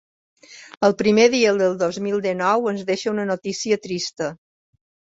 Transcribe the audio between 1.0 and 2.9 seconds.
primer dia del dos mil dinou ens